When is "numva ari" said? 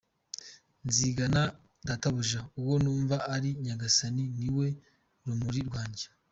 2.83-3.49